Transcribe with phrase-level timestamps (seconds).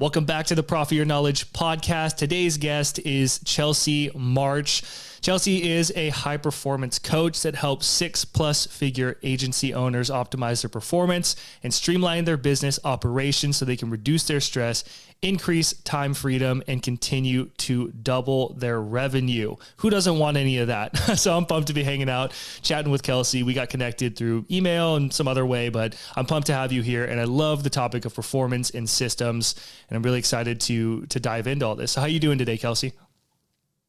[0.00, 2.18] Welcome back to the Profit Your Knowledge podcast.
[2.18, 4.84] Today's guest is Chelsea March.
[5.20, 10.68] Chelsea is a high performance coach that helps six plus figure agency owners optimize their
[10.68, 11.34] performance
[11.64, 14.84] and streamline their business operations so they can reduce their stress,
[15.20, 19.56] increase time freedom, and continue to double their revenue.
[19.78, 20.96] Who doesn't want any of that?
[21.18, 23.42] so I'm pumped to be hanging out, chatting with Kelsey.
[23.42, 26.82] We got connected through email and some other way, but I'm pumped to have you
[26.82, 27.04] here.
[27.04, 29.54] And I love the topic of performance and systems.
[29.88, 31.92] And I'm really excited to to dive into all this.
[31.92, 32.92] So how are you doing today, Kelsey?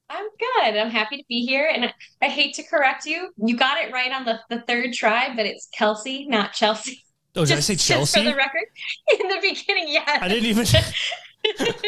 [0.10, 0.78] I'm good.
[0.78, 1.70] I'm happy to be here.
[1.72, 3.32] And I, I hate to correct you.
[3.38, 7.04] You got it right on the, the third try, but it's Kelsey, not Chelsea.
[7.36, 8.20] Oh, did just, I say Chelsea?
[8.20, 8.66] for the record,
[9.20, 10.20] in the beginning, yeah.
[10.22, 10.66] I didn't even.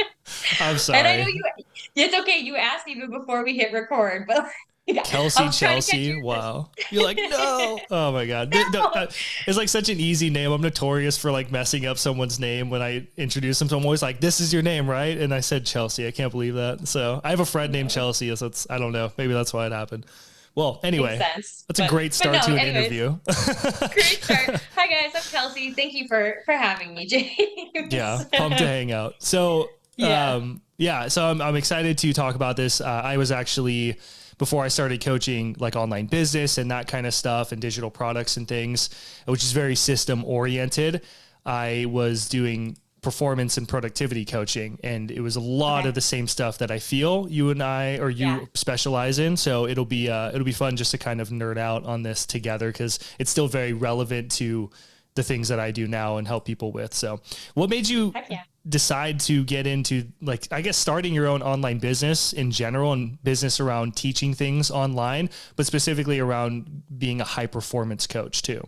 [0.59, 0.99] I'm sorry.
[0.99, 1.43] And I know you.
[1.95, 2.39] It's okay.
[2.39, 4.49] You asked even before we hit record, but
[4.87, 5.01] yeah.
[5.05, 6.21] Kelsey Chelsea.
[6.21, 6.69] Wow.
[6.89, 7.79] You're like, no.
[7.89, 8.53] Oh my God.
[8.71, 8.85] No.
[8.85, 9.07] Uh,
[9.47, 10.51] it's like such an easy name.
[10.51, 13.69] I'm notorious for like messing up someone's name when I introduce them.
[13.69, 15.17] So I'm always like, this is your name, right?
[15.17, 16.07] And I said Chelsea.
[16.07, 16.87] I can't believe that.
[16.87, 18.35] So I have a friend named Chelsea.
[18.35, 19.11] So it's, I don't know.
[19.17, 20.05] Maybe that's why it happened.
[20.53, 23.17] Well, anyway, that's but, a great start no, to an anyways, interview.
[23.93, 24.61] great start.
[24.75, 25.71] Hi guys, I'm Kelsey.
[25.71, 27.93] Thank you for for having me, James.
[27.93, 29.15] Yeah, pumped to hang out.
[29.19, 31.07] So, yeah, um, yeah.
[31.07, 32.81] So I'm I'm excited to talk about this.
[32.81, 33.97] Uh, I was actually
[34.39, 38.35] before I started coaching like online business and that kind of stuff and digital products
[38.35, 38.89] and things,
[39.25, 41.01] which is very system oriented.
[41.45, 45.89] I was doing performance and productivity coaching and it was a lot okay.
[45.89, 48.45] of the same stuff that I feel you and I or you yeah.
[48.53, 51.83] specialize in so it'll be uh, it'll be fun just to kind of nerd out
[51.83, 54.69] on this together cuz it's still very relevant to
[55.15, 57.21] the things that I do now and help people with so
[57.55, 61.79] what made you yeah decide to get into like I guess starting your own online
[61.79, 67.47] business in general and business around teaching things online, but specifically around being a high
[67.47, 68.67] performance coach too?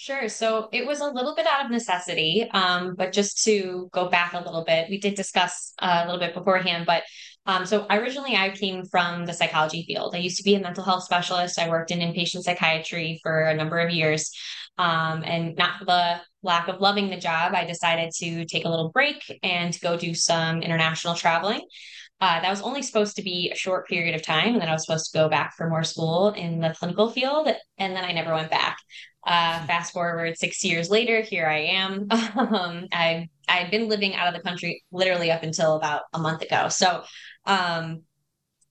[0.00, 0.30] Sure.
[0.30, 4.32] So it was a little bit out of necessity, um, but just to go back
[4.32, 6.86] a little bit, we did discuss uh, a little bit beforehand.
[6.86, 7.02] But
[7.44, 10.14] um, so originally, I came from the psychology field.
[10.14, 11.58] I used to be a mental health specialist.
[11.58, 14.32] I worked in inpatient psychiatry for a number of years,
[14.78, 18.88] um, and not the lack of loving the job, I decided to take a little
[18.88, 21.60] break and go do some international traveling.
[22.20, 24.72] Uh, that was only supposed to be a short period of time, and then I
[24.72, 27.48] was supposed to go back for more school in the clinical field,
[27.78, 28.76] and then I never went back.
[29.26, 32.08] Uh, fast forward six years later, here I am.
[32.10, 36.42] um, I I'd been living out of the country literally up until about a month
[36.42, 36.68] ago.
[36.68, 37.02] So,
[37.46, 38.02] um,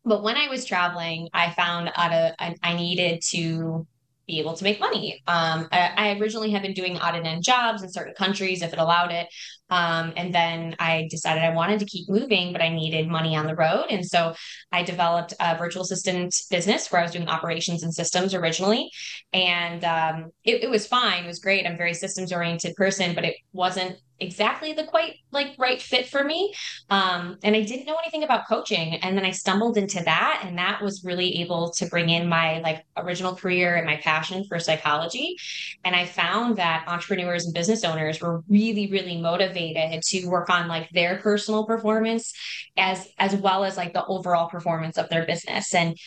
[0.05, 3.85] but when I was traveling, I found out a, I, I needed to
[4.29, 5.21] be able to make money.
[5.27, 8.71] Um, I, I, originally had been doing odd and end jobs in certain countries if
[8.71, 9.27] it allowed it.
[9.71, 13.47] Um, and then I decided I wanted to keep moving, but I needed money on
[13.47, 13.85] the road.
[13.89, 14.35] And so
[14.71, 18.91] I developed a virtual assistant business where I was doing operations and systems originally.
[19.33, 21.23] And um, it, it was fine.
[21.23, 21.65] It was great.
[21.65, 26.07] I'm a very systems oriented person, but it wasn't exactly the quite like right fit
[26.07, 26.53] for me.
[26.89, 28.95] Um, and I didn't know anything about coaching.
[28.95, 30.43] And then I stumbled into that.
[30.45, 34.43] And that was really able to bring in my like original career and my passion
[34.47, 35.35] for psychology.
[35.83, 40.67] And I found that entrepreneurs and business owners were really, really motivated to work on
[40.67, 42.33] like their personal performance
[42.77, 45.73] as as well as like the overall performance of their business.
[45.73, 45.97] And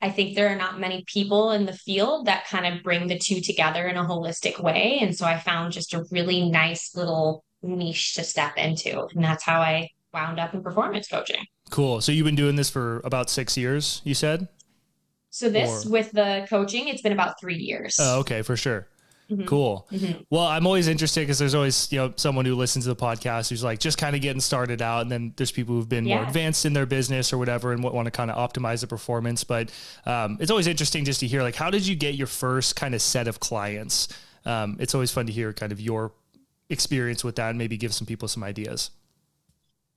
[0.00, 3.18] I think there are not many people in the field that kind of bring the
[3.18, 4.98] two together in a holistic way.
[5.00, 9.06] And so I found just a really nice little niche to step into.
[9.14, 11.44] And that's how I wound up in performance coaching.
[11.70, 12.00] Cool.
[12.00, 14.48] So you've been doing this for about six years, you said?
[15.30, 15.90] So this or...
[15.90, 17.96] with the coaching, it's been about three years.
[18.00, 18.88] Oh, okay, for sure.
[19.30, 19.44] Mm-hmm.
[19.44, 19.86] Cool.
[19.92, 20.22] Mm-hmm.
[20.30, 23.50] Well, I'm always interested because there's always you know someone who listens to the podcast
[23.50, 26.16] who's like just kind of getting started out, and then there's people who've been yeah.
[26.16, 29.44] more advanced in their business or whatever, and want to kind of optimize the performance.
[29.44, 29.70] But
[30.06, 32.94] um, it's always interesting just to hear like how did you get your first kind
[32.94, 34.08] of set of clients?
[34.46, 36.12] Um, it's always fun to hear kind of your
[36.70, 38.90] experience with that and maybe give some people some ideas.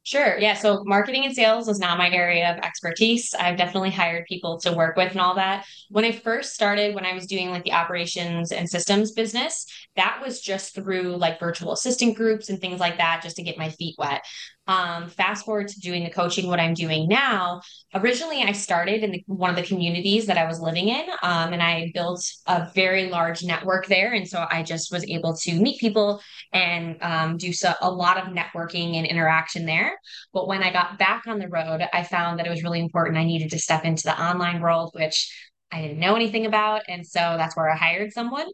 [0.03, 0.39] Sure.
[0.39, 0.55] Yeah.
[0.55, 3.35] So marketing and sales is not my area of expertise.
[3.35, 5.63] I've definitely hired people to work with and all that.
[5.89, 10.19] When I first started, when I was doing like the operations and systems business, that
[10.25, 13.69] was just through like virtual assistant groups and things like that, just to get my
[13.69, 14.25] feet wet.
[14.67, 17.61] Um, fast forward to doing the coaching, what I'm doing now.
[17.96, 21.52] Originally, I started in the, one of the communities that I was living in, um,
[21.52, 24.13] and I built a very large network there.
[24.13, 26.22] And so I just was able to meet people
[26.53, 29.93] and um, do so, a lot of networking and interaction there.
[30.31, 33.17] But when I got back on the road, I found that it was really important.
[33.17, 36.82] I needed to step into the online world, which I didn't know anything about.
[36.88, 38.47] And so that's where I hired someone.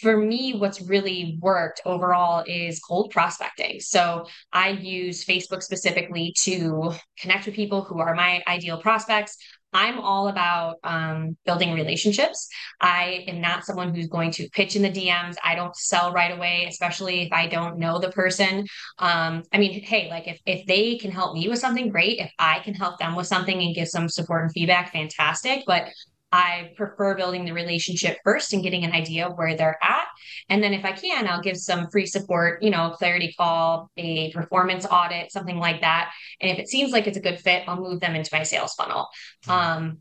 [0.00, 3.80] For me, what's really worked overall is cold prospecting.
[3.80, 9.36] So I use Facebook specifically to connect with people who are my ideal prospects.
[9.72, 12.48] I'm all about um, building relationships.
[12.80, 15.36] I am not someone who's going to pitch in the DMs.
[15.42, 18.66] I don't sell right away, especially if I don't know the person.
[18.98, 22.18] Um, I mean, hey, like if if they can help me with something, great.
[22.18, 25.64] If I can help them with something and give some support and feedback, fantastic.
[25.66, 25.88] But
[26.32, 30.06] I prefer building the relationship first and getting an idea of where they're at.
[30.48, 33.90] And then if I can, I'll give some free support, you know, a clarity call,
[33.98, 36.12] a performance audit, something like that.
[36.40, 38.72] And if it seems like it's a good fit, I'll move them into my sales
[38.74, 39.08] funnel.
[39.46, 39.50] Mm-hmm.
[39.50, 39.98] Um,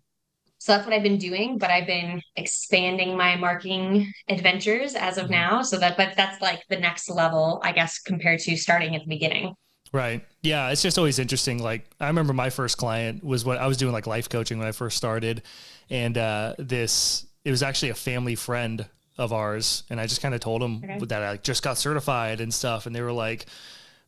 [0.57, 5.25] so that's what I've been doing, but I've been expanding my marketing adventures as of
[5.25, 5.34] mm-hmm.
[5.34, 5.62] now.
[5.63, 9.10] So that, but that's like the next level, I guess, compared to starting at the
[9.10, 9.56] beginning.
[9.92, 10.26] Right.
[10.42, 10.70] Yeah.
[10.70, 11.62] It's just always interesting.
[11.62, 14.68] Like I remember my first client was what I was doing like life coaching when
[14.68, 15.44] I first started.
[15.90, 18.86] And uh, this, it was actually a family friend
[19.18, 19.84] of ours.
[19.90, 21.06] And I just kind of told them okay.
[21.06, 22.86] that I just got certified and stuff.
[22.86, 23.46] And they were like,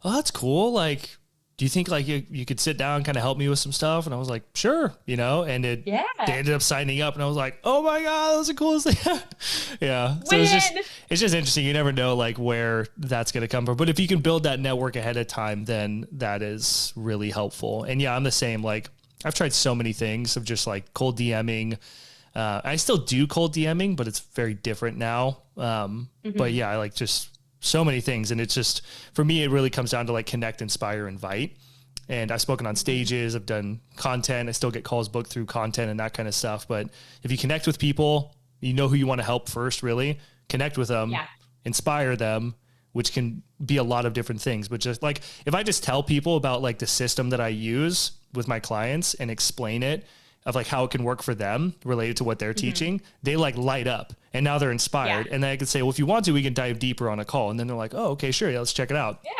[0.03, 0.71] oh, that's cool.
[0.71, 1.18] Like,
[1.57, 3.59] do you think like you, you could sit down and kind of help me with
[3.59, 4.05] some stuff?
[4.05, 6.03] And I was like, sure, you know, and it, yeah.
[6.25, 8.53] they ended up signing up and I was like, oh my God, that was the
[8.55, 9.19] coolest thing.
[9.81, 10.15] yeah.
[10.23, 10.73] So it's just,
[11.09, 11.65] it's just interesting.
[11.65, 14.44] You never know like where that's going to come from, but if you can build
[14.44, 17.83] that network ahead of time, then that is really helpful.
[17.83, 18.63] And yeah, I'm the same.
[18.63, 18.89] Like
[19.23, 21.77] I've tried so many things of just like cold DMing.
[22.33, 25.44] Uh, I still do cold DMing, but it's very different now.
[25.55, 26.35] Um, mm-hmm.
[26.35, 27.29] but yeah, I like just
[27.63, 28.31] so many things.
[28.31, 28.81] And it's just,
[29.13, 31.57] for me, it really comes down to like connect, inspire, invite.
[32.10, 35.89] And I've spoken on stages, I've done content, I still get calls booked through content
[35.89, 36.68] and that kind of stuff.
[36.68, 36.89] But
[37.24, 40.19] if you connect with people, you know who you want to help first, really
[40.50, 41.25] connect with them, yeah.
[41.63, 42.56] inspire them,
[42.92, 44.68] which can be a lot of different things.
[44.68, 48.12] But just like if I just tell people about like the system that I use
[48.33, 50.06] with my clients and explain it
[50.45, 52.67] of like how it can work for them related to what they're mm-hmm.
[52.67, 55.27] teaching, they like light up and now they're inspired.
[55.27, 55.33] Yeah.
[55.33, 57.19] And then I can say, well, if you want to, we can dive deeper on
[57.19, 57.49] a call.
[57.49, 58.49] And then they're like, oh, okay, sure.
[58.49, 59.19] Yeah, let's check it out.
[59.23, 59.31] Yeah.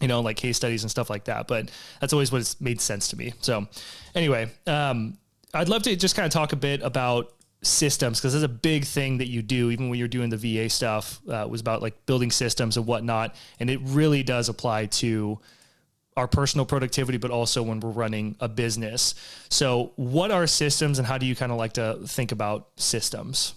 [0.00, 1.46] You know, like case studies and stuff like that.
[1.46, 1.70] But
[2.00, 3.34] that's always what it's made sense to me.
[3.40, 3.66] So
[4.14, 5.18] anyway, um,
[5.54, 8.84] I'd love to just kind of talk a bit about systems because there's a big
[8.86, 12.06] thing that you do even when you're doing the VA stuff uh, was about like
[12.06, 15.38] building systems and whatnot and it really does apply to
[16.20, 19.14] our personal productivity, but also when we're running a business.
[19.48, 23.54] So, what are systems and how do you kind of like to think about systems?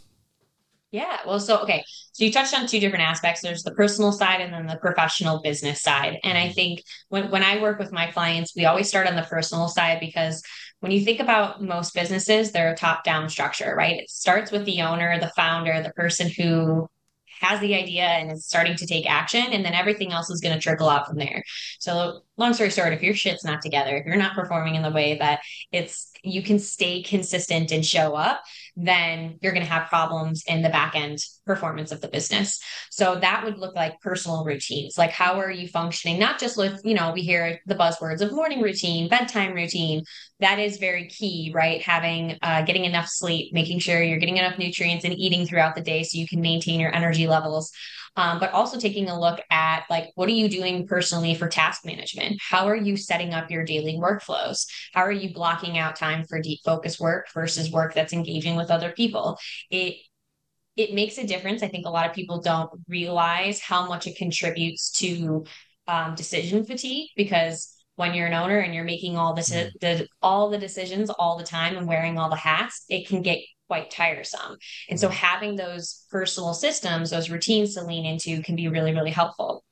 [0.91, 1.17] Yeah.
[1.27, 1.83] Well, so, okay.
[2.13, 5.41] So, you touched on two different aspects there's the personal side and then the professional
[5.41, 6.19] business side.
[6.23, 6.53] And I mm-hmm.
[6.53, 9.99] think when, when I work with my clients, we always start on the personal side
[9.99, 10.41] because
[10.79, 13.99] when you think about most businesses, they're a top down structure, right?
[13.99, 16.87] It starts with the owner, the founder, the person who
[17.43, 20.55] has the idea and is starting to take action and then everything else is going
[20.55, 21.43] to trickle out from there.
[21.79, 24.91] So long story short if your shit's not together if you're not performing in the
[24.91, 25.41] way that
[25.71, 28.41] it's you can stay consistent and show up
[28.75, 32.59] then you're going to have problems in the back end performance of the business.
[32.89, 34.97] So that would look like personal routines.
[34.97, 36.19] Like how are you functioning?
[36.19, 40.03] Not just with, you know, we hear the buzzwords of morning routine, bedtime routine.
[40.39, 41.81] That is very key, right?
[41.81, 45.81] Having uh, getting enough sleep, making sure you're getting enough nutrients and eating throughout the
[45.81, 47.71] day so you can maintain your energy levels
[48.15, 51.85] um, but also taking a look at like what are you doing personally for task
[51.85, 52.39] management?
[52.41, 54.65] How are you setting up your daily workflows?
[54.93, 58.71] How are you blocking out time for deep focus work versus work that's engaging with
[58.71, 59.37] other people?
[59.69, 59.95] It
[60.75, 61.61] it makes a difference.
[61.61, 65.45] I think a lot of people don't realize how much it contributes to
[65.87, 69.69] um, decision fatigue because when you're an owner and you're making all this mm-hmm.
[69.81, 73.39] the, all the decisions all the time and wearing all the hats it can get
[73.73, 74.55] quite tiresome.
[74.87, 75.15] And so mm-hmm.
[75.15, 79.63] having those personal systems, those routines to lean into can be really, really helpful.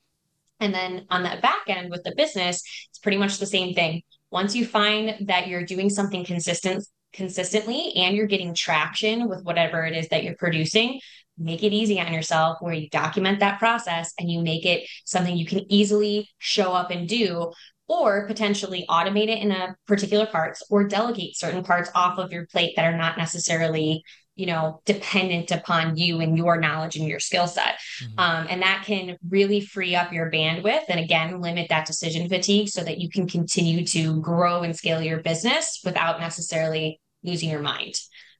[0.58, 4.02] And then on that back end with the business, it's pretty much the same thing.
[4.32, 9.86] Once you find that you're doing something consistent consistently and you're getting traction with whatever
[9.86, 10.98] it is that you're producing,
[11.38, 15.36] make it easy on yourself where you document that process and you make it something
[15.36, 17.52] you can easily show up and do
[17.92, 22.46] or potentially automate it in a particular parts or delegate certain parts off of your
[22.46, 24.02] plate that are not necessarily
[24.34, 28.18] you know dependent upon you and your knowledge and your skill set mm-hmm.
[28.18, 32.68] um, and that can really free up your bandwidth and again limit that decision fatigue
[32.68, 37.60] so that you can continue to grow and scale your business without necessarily losing your
[37.60, 37.94] mind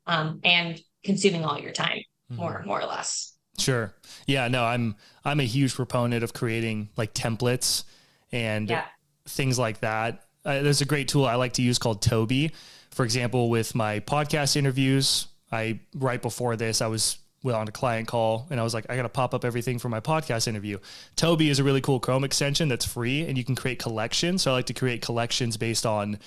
[0.07, 2.37] um, and consuming all your time mm-hmm.
[2.37, 3.93] more more or less sure
[4.27, 7.85] yeah no i'm i'm a huge proponent of creating like templates
[8.33, 8.87] and yeah
[9.27, 10.25] things like that.
[10.45, 12.53] Uh, there's a great tool I like to use called Toby.
[12.91, 18.07] For example, with my podcast interviews, I right before this I was on a client
[18.07, 20.79] call and I was like, I got to pop up everything for my podcast interview.
[21.17, 24.43] Toby is a really cool Chrome extension that's free and you can create collections.
[24.43, 26.19] So I like to create collections based on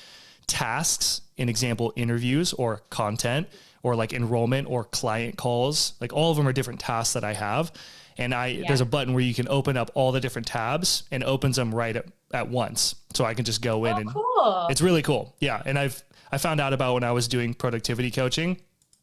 [0.47, 3.47] tasks, in example, interviews or content
[3.81, 5.93] or like enrollment or client calls.
[6.01, 7.71] Like all of them are different tasks that I have
[8.17, 8.63] and I yeah.
[8.67, 11.73] there's a button where you can open up all the different tabs and opens them
[11.73, 12.95] right at, at once.
[13.13, 14.67] So I can just go in oh, and cool.
[14.69, 15.35] it's really cool.
[15.39, 18.57] Yeah, and I've I found out about when I was doing productivity coaching.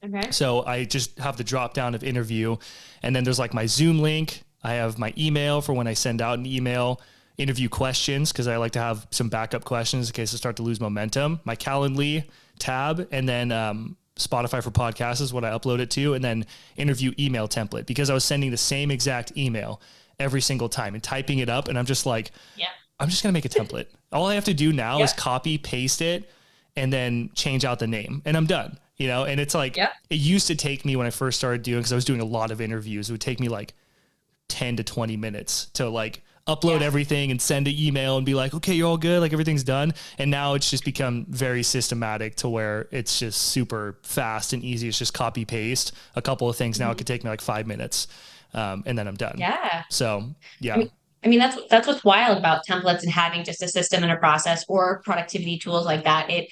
[0.04, 0.30] Okay.
[0.30, 2.56] So I just have the drop down of interview,
[3.02, 4.42] and then there's like my Zoom link.
[4.62, 7.00] I have my email for when I send out an email,
[7.38, 10.62] interview questions because I like to have some backup questions in case I start to
[10.62, 11.40] lose momentum.
[11.44, 12.24] My Calendly
[12.58, 16.46] tab, and then um, Spotify for podcasts is what I upload it to, and then
[16.76, 19.80] interview email template because I was sending the same exact email
[20.18, 22.68] every single time and typing it up, and I'm just like, yeah.
[23.02, 23.86] I'm just gonna make a template.
[24.12, 25.04] All I have to do now yeah.
[25.04, 26.30] is copy, paste it,
[26.76, 28.78] and then change out the name, and I'm done.
[28.96, 29.90] You know, and it's like yeah.
[30.10, 32.24] it used to take me when I first started doing because I was doing a
[32.24, 33.08] lot of interviews.
[33.08, 33.74] It would take me like
[34.48, 36.86] 10 to 20 minutes to like upload yeah.
[36.86, 39.94] everything and send an email and be like, okay, you're all good, like everything's done.
[40.18, 44.88] And now it's just become very systematic to where it's just super fast and easy.
[44.88, 46.78] It's just copy paste a couple of things.
[46.78, 46.92] Now mm-hmm.
[46.92, 48.08] it could take me like five minutes,
[48.54, 49.36] um, and then I'm done.
[49.38, 49.84] Yeah.
[49.88, 50.24] So
[50.60, 50.74] yeah.
[50.74, 50.90] I mean,
[51.24, 54.16] I mean that's that's what's wild about templates and having just a system and a
[54.16, 56.30] process or productivity tools like that.
[56.30, 56.48] It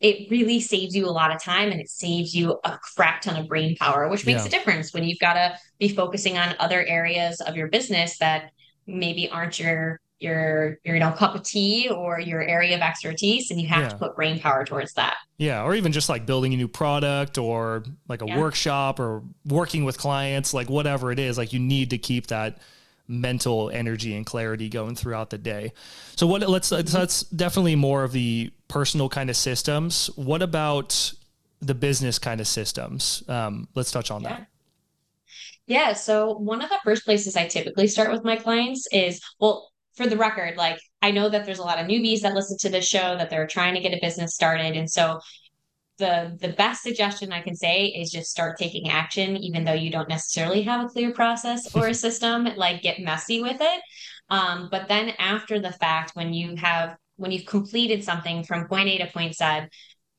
[0.00, 3.36] it really saves you a lot of time and it saves you a crap ton
[3.36, 4.48] of brain power, which makes yeah.
[4.48, 8.50] a difference when you've got to be focusing on other areas of your business that
[8.86, 13.50] maybe aren't your your your you know cup of tea or your area of expertise
[13.50, 13.88] and you have yeah.
[13.88, 17.38] to put brain power towards that yeah or even just like building a new product
[17.38, 18.38] or like a yeah.
[18.38, 22.58] workshop or working with clients like whatever it is like you need to keep that
[23.10, 25.72] mental energy and clarity going throughout the day
[26.16, 31.12] so what let's that's definitely more of the personal kind of systems what about
[31.60, 34.28] the business kind of systems um, let's touch on yeah.
[34.28, 34.46] that
[35.70, 35.92] yeah.
[35.92, 40.08] So one of the first places I typically start with my clients is, well, for
[40.08, 42.88] the record, like I know that there's a lot of newbies that listen to this
[42.88, 44.76] show that they're trying to get a business started.
[44.76, 45.20] And so
[46.00, 49.90] the the best suggestion I can say is just start taking action, even though you
[49.90, 53.82] don't necessarily have a clear process or a system, like get messy with it.
[54.30, 58.88] Um, but then after the fact, when you have when you've completed something from point
[58.88, 59.68] A to point Z,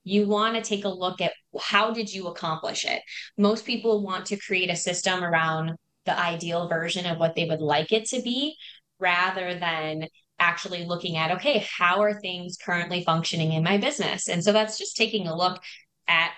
[0.03, 3.01] you want to take a look at how did you accomplish it
[3.37, 5.73] most people want to create a system around
[6.05, 8.55] the ideal version of what they would like it to be
[8.99, 10.07] rather than
[10.41, 14.27] actually looking at okay how are things currently functioning in my business?
[14.27, 15.61] And so that's just taking a look
[16.07, 16.31] at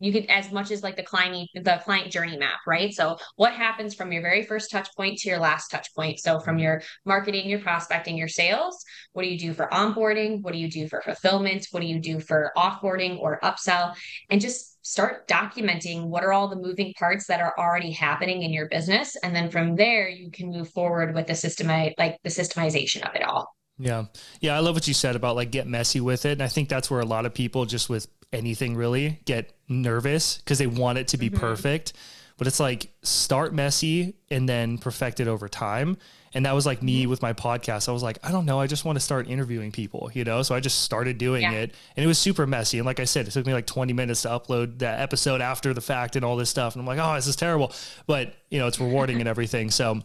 [0.00, 2.92] you could as much as like the client the client journey map right?
[2.92, 6.18] So what happens from your very first touch point to your last touch point?
[6.18, 10.42] So from your marketing your prospecting your sales what do you do for onboarding?
[10.42, 11.66] What do you do for fulfillment?
[11.70, 13.94] What do you do for offboarding or upsell?
[14.28, 18.52] And just start documenting what are all the moving parts that are already happening in
[18.52, 19.16] your business.
[19.22, 23.14] And then from there you can move forward with the system like the systemization of
[23.14, 23.48] it all
[23.80, 24.04] yeah.
[24.40, 24.56] Yeah.
[24.56, 26.32] I love what you said about like get messy with it.
[26.32, 30.38] And I think that's where a lot of people just with anything really get nervous
[30.38, 31.40] because they want it to be mm-hmm.
[31.40, 31.94] perfect.
[32.36, 35.96] But it's like start messy and then perfect it over time.
[36.32, 37.10] And that was like me mm-hmm.
[37.10, 37.88] with my podcast.
[37.88, 38.60] I was like, I don't know.
[38.60, 40.42] I just want to start interviewing people, you know?
[40.42, 41.52] So I just started doing yeah.
[41.52, 42.78] it and it was super messy.
[42.78, 45.74] And like I said, it took me like 20 minutes to upload that episode after
[45.74, 46.74] the fact and all this stuff.
[46.74, 47.72] And I'm like, oh, this is terrible.
[48.06, 49.70] But, you know, it's rewarding and everything.
[49.70, 50.02] So,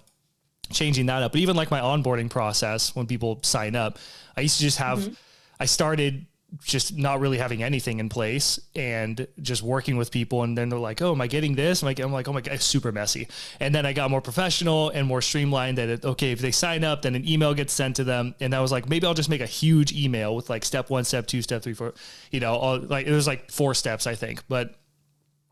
[0.71, 1.31] changing that up.
[1.31, 3.97] But even like my onboarding process when people sign up,
[4.37, 5.13] I used to just have, mm-hmm.
[5.59, 6.25] I started
[6.63, 10.43] just not really having anything in place and just working with people.
[10.43, 11.81] And then they're like, oh, am I getting this?
[11.81, 13.27] I'm like, I'm like, oh my God, it's super messy.
[13.59, 16.83] And then I got more professional and more streamlined that, it, okay, if they sign
[16.83, 18.35] up, then an email gets sent to them.
[18.39, 21.03] And I was like, maybe I'll just make a huge email with like step one,
[21.03, 21.93] step two, step three, four,
[22.31, 24.43] you know, all, like it was like four steps, I think.
[24.47, 24.75] But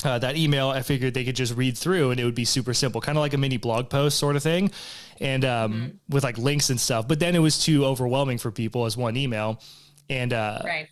[0.05, 2.73] uh, that email, I figured they could just read through and it would be super
[2.73, 4.71] simple, kind of like a mini blog post sort of thing,
[5.19, 5.87] and um, mm-hmm.
[6.09, 7.07] with like links and stuff.
[7.07, 9.61] But then it was too overwhelming for people as one email,
[10.09, 10.87] and uh, right.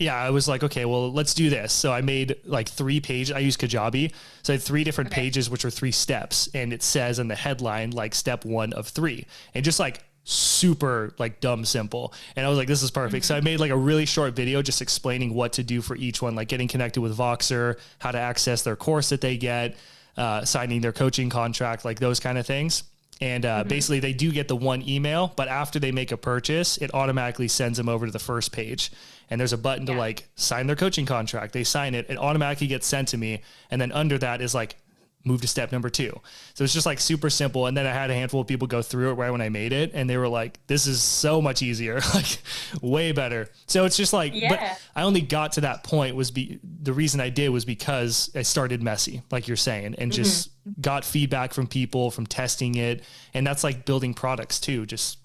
[0.00, 1.74] Yeah, I was like, okay, well, let's do this.
[1.74, 3.36] So I made like three pages.
[3.36, 4.12] I use Kajabi.
[4.42, 5.20] So I had three different okay.
[5.20, 6.48] pages, which are three steps.
[6.54, 9.26] And it says in the headline, like step one of three.
[9.54, 12.12] And just like super like dumb simple.
[12.36, 13.24] And I was like, this is perfect.
[13.24, 16.22] So I made like a really short video just explaining what to do for each
[16.22, 19.76] one, like getting connected with Voxer, how to access their course that they get,
[20.16, 22.84] uh, signing their coaching contract, like those kind of things.
[23.20, 23.68] And uh, mm-hmm.
[23.68, 27.48] basically, they do get the one email, but after they make a purchase, it automatically
[27.48, 28.90] sends them over to the first page.
[29.28, 29.94] And there's a button yeah.
[29.94, 31.52] to like sign their coaching contract.
[31.52, 33.42] They sign it, it automatically gets sent to me.
[33.70, 34.76] And then under that is like
[35.24, 36.18] move to step number two.
[36.54, 37.66] So it's just like super simple.
[37.66, 39.72] And then I had a handful of people go through it right when I made
[39.72, 42.38] it, and they were like, "This is so much easier, like
[42.80, 44.48] way better." So it's just like, yeah.
[44.48, 48.30] but I only got to that point was be the reason I did was because
[48.34, 50.80] I started messy, like you're saying, and just mm-hmm.
[50.80, 54.86] got feedback from people from testing it, and that's like building products too.
[54.86, 55.18] Just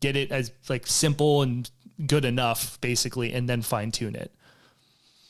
[0.00, 1.70] get it as like simple and
[2.06, 4.32] good enough, basically, and then fine tune it.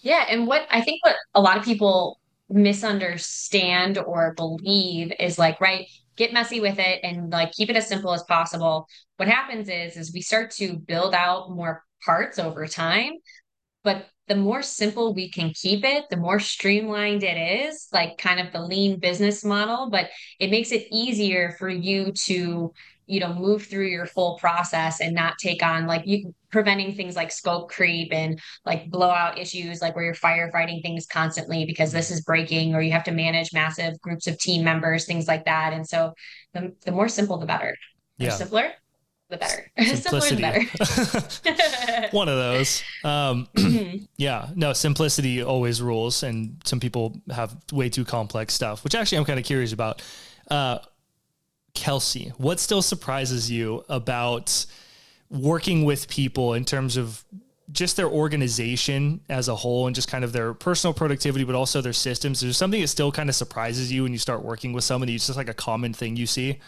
[0.02, 2.20] Yeah, and what I think what a lot of people
[2.50, 7.88] misunderstand or believe is like, right, get messy with it and like keep it as
[7.88, 8.87] simple as possible.
[9.16, 13.12] What happens is is we start to build out more parts over time,
[13.85, 18.38] but the more simple we can keep it, the more streamlined it is, like kind
[18.38, 22.73] of the lean business model, but it makes it easier for you to
[23.07, 27.16] you know move through your full process and not take on like you preventing things
[27.16, 32.11] like scope creep and like blowout issues like where you're firefighting things constantly because this
[32.11, 35.73] is breaking or you have to manage massive groups of team members things like that.
[35.73, 36.14] And so
[36.52, 37.76] the, the more simple the better.
[38.19, 38.30] The yeah.
[38.30, 38.73] simpler
[39.28, 39.71] the better.
[39.78, 40.42] Simplicity
[40.75, 42.09] simpler the better.
[42.16, 42.83] One of those.
[43.04, 43.49] Um,
[44.16, 49.19] yeah no simplicity always rules and some people have way too complex stuff which actually
[49.19, 50.02] i'm kind of curious about.
[50.50, 50.78] Uh,
[51.75, 54.66] Kelsey, what still surprises you about
[55.31, 57.25] working with people in terms of
[57.73, 61.81] just their organization as a whole and just kind of their personal productivity, but also
[61.81, 62.41] their systems?
[62.41, 65.15] There's something that still kind of surprises you when you start working with somebody.
[65.15, 66.59] It's just like a common thing you see.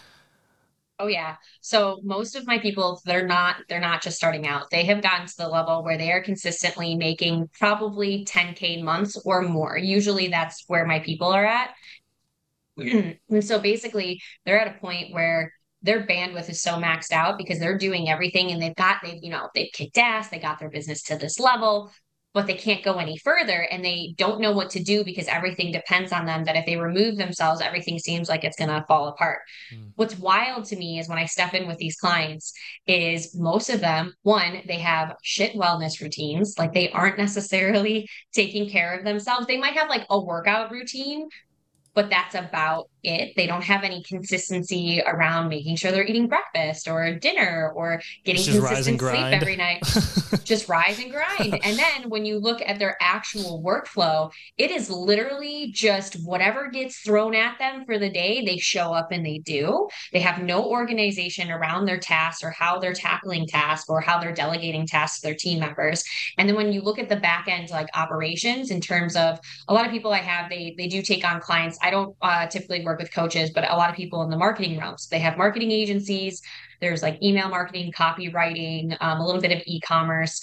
[0.98, 1.36] Oh yeah.
[1.60, 4.70] So most of my people, they're not, they're not just starting out.
[4.70, 9.42] They have gotten to the level where they are consistently making probably 10K months or
[9.42, 9.76] more.
[9.76, 11.74] Usually that's where my people are at.
[12.76, 17.58] and so basically they're at a point where their bandwidth is so maxed out because
[17.58, 20.70] they're doing everything and they've got they've you know they've kicked ass they got their
[20.70, 21.90] business to this level
[22.34, 25.70] but they can't go any further and they don't know what to do because everything
[25.70, 29.08] depends on them that if they remove themselves everything seems like it's going to fall
[29.08, 29.40] apart
[29.74, 29.90] mm.
[29.96, 32.52] what's wild to me is when i step in with these clients
[32.86, 38.68] is most of them one they have shit wellness routines like they aren't necessarily taking
[38.68, 41.28] care of themselves they might have like a workout routine
[41.94, 43.34] but that's about it.
[43.36, 48.44] They don't have any consistency around making sure they're eating breakfast or dinner or getting
[48.44, 49.82] consistent sleep every night.
[50.44, 51.58] just rise and grind.
[51.64, 57.00] And then when you look at their actual workflow, it is literally just whatever gets
[57.00, 59.88] thrown at them for the day, they show up and they do.
[60.12, 64.32] They have no organization around their tasks or how they're tackling tasks or how they're
[64.32, 66.04] delegating tasks to their team members.
[66.38, 69.74] And then when you look at the back end like operations in terms of a
[69.74, 71.78] lot of people I have, they they do take on clients.
[71.82, 74.78] I don't uh, typically work with coaches, but a lot of people in the marketing
[74.78, 75.08] realms.
[75.08, 76.40] They have marketing agencies.
[76.80, 80.40] There's like email marketing, copywriting, um, a little bit of e-commerce.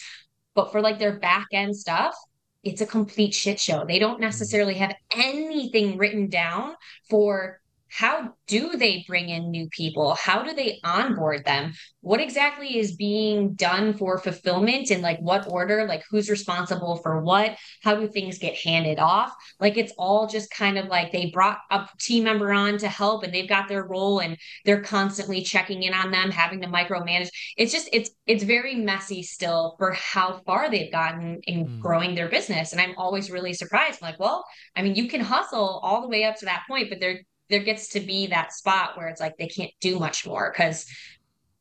[0.54, 2.16] But for like their back end stuff,
[2.64, 3.86] it's a complete shit show.
[3.86, 6.76] They don't necessarily have anything written down
[7.10, 10.16] for how do they bring in new people?
[10.16, 11.74] How do they onboard them?
[12.02, 15.86] What exactly is being done for fulfillment and like what order?
[15.86, 17.58] Like who's responsible for what?
[17.84, 19.34] How do things get handed off?
[19.60, 23.24] Like it's all just kind of like they brought a team member on to help
[23.24, 27.30] and they've got their role and they're constantly checking in on them, having to micromanage.
[27.58, 31.80] It's just it's it's very messy still for how far they've gotten in mm.
[31.80, 32.72] growing their business.
[32.72, 34.00] And I'm always really surprised.
[34.02, 36.90] I'm like, well, I mean, you can hustle all the way up to that point,
[36.90, 37.20] but there
[37.50, 40.86] there gets to be that spot where it's like they can't do much more because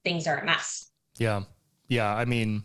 [0.04, 0.90] things are a mess.
[1.18, 1.42] Yeah.
[1.88, 2.14] Yeah.
[2.14, 2.64] I mean,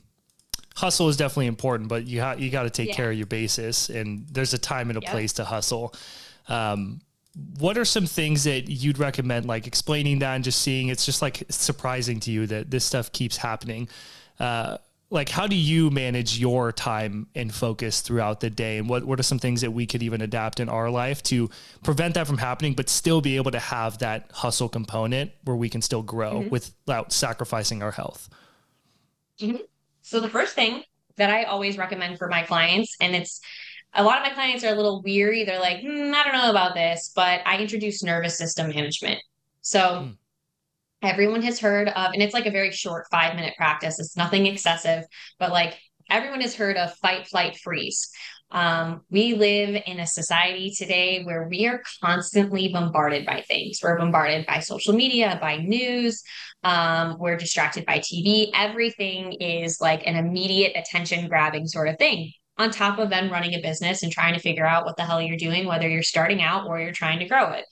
[0.76, 2.96] hustle is definitely important, but you ha- you got to take yeah.
[2.96, 5.12] care of your basis and there's a time and a yep.
[5.12, 5.94] place to hustle.
[6.48, 7.02] Um,
[7.60, 11.22] what are some things that you'd recommend, like explaining that and just seeing it's just
[11.22, 13.88] like surprising to you that this stuff keeps happening?
[14.40, 14.78] Uh,
[15.10, 18.80] like how do you manage your time and focus throughout the day?
[18.80, 21.50] And what, what are some things that we could even adapt in our life to
[21.84, 25.70] prevent that from happening but still be able to have that hustle component where we
[25.70, 26.50] can still grow mm-hmm.
[26.50, 28.30] without sacrificing our health?
[29.40, 29.58] Mm-hmm.
[30.04, 30.84] so the first thing
[31.16, 33.42] that i always recommend for my clients and it's
[33.96, 35.44] a lot of my clients are a little weary.
[35.44, 39.20] They're like hmm, i don't know about this but i introduce nervous system management.
[39.62, 40.16] So mm
[41.04, 44.00] everyone has heard of, and it's like a very short five minute practice.
[44.00, 45.04] It's nothing excessive,
[45.40, 45.78] but like
[46.10, 48.10] everyone has heard of fight, flight, freeze.
[48.52, 53.80] Um, we live in a society today where we are constantly bombarded by things.
[53.82, 56.24] We're bombarded by social media, by news.
[56.64, 58.52] Um, we're distracted by TV.
[58.54, 62.32] Everything is like an immediate attention grabbing sort of thing.
[62.60, 65.20] On top of then running a business and trying to figure out what the hell
[65.20, 67.66] you're doing, whether you're starting out or you're trying to grow it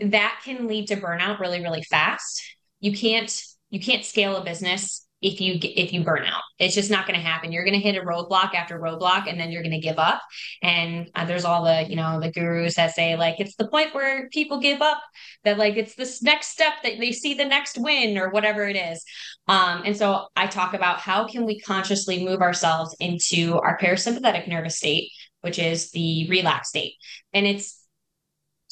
[0.00, 2.42] that can lead to burnout really really fast.
[2.80, 6.42] You can't you can't scale a business if you if you burn out.
[6.58, 7.50] It's just not going to happen.
[7.50, 10.20] You're going to hit a roadblock after roadblock and then you're going to give up.
[10.62, 13.94] And uh, there's all the you know the gurus that say like it's the point
[13.94, 15.02] where people give up
[15.44, 18.76] that like it's this next step that they see the next win or whatever it
[18.76, 19.02] is.
[19.48, 24.48] Um, and so i talk about how can we consciously move ourselves into our parasympathetic
[24.48, 25.10] nervous state
[25.46, 26.94] which is the relaxed state.
[27.32, 27.85] And it's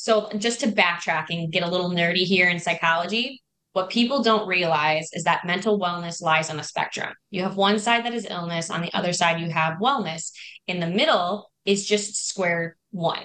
[0.05, 4.47] so, just to backtrack and get a little nerdy here in psychology, what people don't
[4.47, 7.15] realize is that mental wellness lies on a spectrum.
[7.31, 10.31] You have one side that is illness, on the other side, you have wellness.
[10.67, 13.23] In the middle is just square one.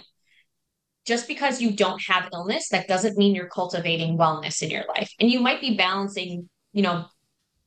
[1.06, 5.12] Just because you don't have illness, that doesn't mean you're cultivating wellness in your life.
[5.20, 7.08] And you might be balancing, you know,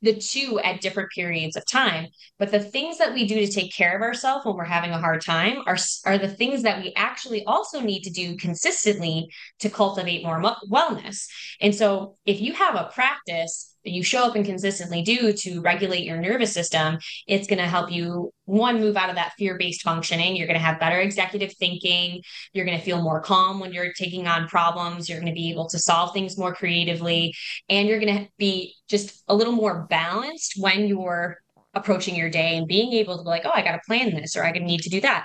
[0.03, 2.09] the two at different periods of time.
[2.39, 4.99] But the things that we do to take care of ourselves when we're having a
[4.99, 9.29] hard time are, are the things that we actually also need to do consistently
[9.61, 11.27] to cultivate more wellness.
[11.61, 16.05] And so if you have a practice you show up and consistently do to regulate
[16.05, 20.37] your nervous system, it's going to help you one move out of that fear-based functioning.
[20.37, 22.23] You're going to have better executive thinking.
[22.53, 25.09] You're going to feel more calm when you're taking on problems.
[25.09, 27.35] You're going to be able to solve things more creatively,
[27.69, 31.39] and you're going to be just a little more balanced when you're
[31.75, 34.37] approaching your day and being able to be like, oh, I got to plan this
[34.37, 35.25] or I need to do that.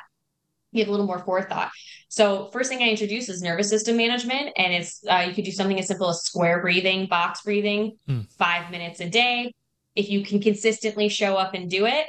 [0.71, 1.71] You have a little more forethought.
[2.09, 5.51] So first thing I introduce is nervous system management, and it's uh, you could do
[5.51, 8.31] something as simple as square breathing, box breathing, mm.
[8.33, 9.53] five minutes a day.
[9.95, 12.05] If you can consistently show up and do it,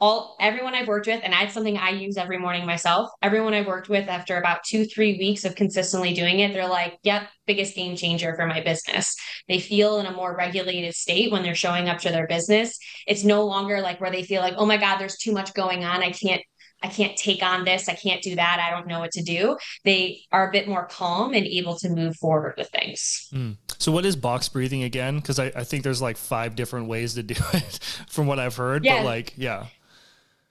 [0.00, 3.10] all everyone I've worked with, and that's something I use every morning myself.
[3.20, 6.98] Everyone I've worked with after about two, three weeks of consistently doing it, they're like,
[7.02, 9.16] yep, biggest game changer for my business.
[9.48, 12.78] They feel in a more regulated state when they're showing up to their business.
[13.08, 15.84] It's no longer like where they feel like, oh my God, there's too much going
[15.84, 16.02] on.
[16.02, 16.42] I can't
[16.82, 17.88] I can't take on this.
[17.88, 18.60] I can't do that.
[18.60, 19.56] I don't know what to do.
[19.84, 23.28] They are a bit more calm and able to move forward with things.
[23.32, 23.56] Mm.
[23.78, 25.16] So, what is box breathing again?
[25.16, 28.56] Because I, I, think there's like five different ways to do it from what I've
[28.56, 28.84] heard.
[28.84, 28.98] Yeah.
[28.98, 29.66] But, like, yeah.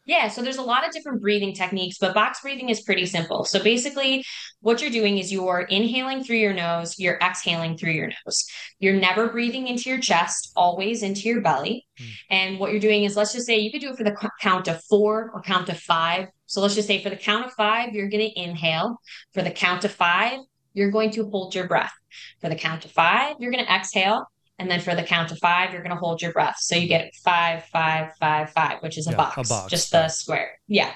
[0.07, 3.43] Yeah, so there's a lot of different breathing techniques, but box breathing is pretty simple.
[3.43, 4.23] So basically,
[4.61, 8.45] what you're doing is you're inhaling through your nose, you're exhaling through your nose.
[8.79, 11.85] You're never breathing into your chest, always into your belly.
[11.99, 12.11] Mm.
[12.29, 14.69] And what you're doing is, let's just say you could do it for the count
[14.69, 16.29] of four or count of five.
[16.45, 19.01] So let's just say for the count of five, you're going to inhale.
[19.33, 20.39] For the count of five,
[20.73, 21.91] you're going to hold your breath.
[22.39, 24.25] For the count of five, you're going to exhale.
[24.59, 26.55] And then for the count of five, you're going to hold your breath.
[26.59, 29.91] So you get five, five, five, five, which is a, yeah, box, a box, just
[29.91, 30.59] the square.
[30.67, 30.91] Yeah.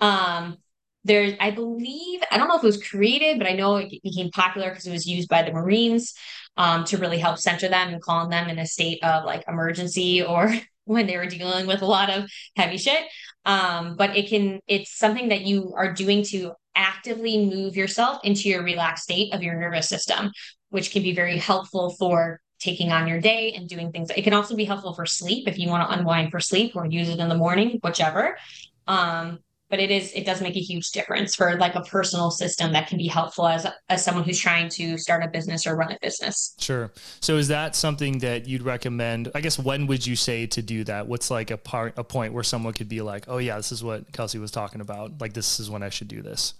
[0.00, 0.56] Um,
[1.04, 4.30] there, I believe, I don't know if it was created, but I know it became
[4.30, 6.14] popular because it was used by the Marines
[6.56, 10.22] um, to really help center them and calm them in a state of like emergency
[10.22, 13.04] or when they were dealing with a lot of heavy shit.
[13.44, 18.48] Um, but it can, it's something that you are doing to actively move yourself into
[18.48, 20.30] your relaxed state of your nervous system,
[20.70, 24.10] which can be very helpful for taking on your day and doing things.
[24.10, 26.86] It can also be helpful for sleep if you want to unwind for sleep or
[26.86, 28.36] use it in the morning, whichever.
[28.86, 32.74] Um, but it is it does make a huge difference for like a personal system
[32.74, 35.90] that can be helpful as as someone who's trying to start a business or run
[35.90, 36.54] a business.
[36.58, 36.92] Sure.
[37.20, 39.30] So is that something that you'd recommend?
[39.34, 41.06] I guess when would you say to do that?
[41.06, 43.82] What's like a part a point where someone could be like, "Oh yeah, this is
[43.82, 45.22] what Kelsey was talking about.
[45.22, 46.52] Like this is when I should do this."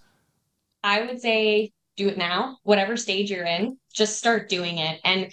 [0.83, 2.57] I would say do it now.
[2.63, 5.01] Whatever stage you're in, just start doing it.
[5.05, 5.31] And